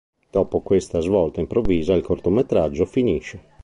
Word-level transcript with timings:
Dopo 0.31 0.61
questa 0.61 0.99
svolta 0.99 1.41
improvvisa 1.41 1.93
il 1.93 2.01
cortometraggio 2.01 2.85
finisce. 2.85 3.43